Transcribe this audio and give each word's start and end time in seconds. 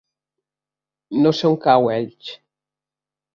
No 1.25 1.33
sé 1.41 1.47
on 1.51 1.59
cau 1.67 1.91
Elx. 1.97 2.33